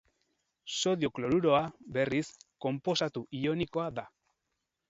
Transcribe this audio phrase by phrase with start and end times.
[0.75, 1.59] Sodio kloruroa,
[1.99, 2.23] berriz,
[2.67, 4.09] konposatu ionikoa da.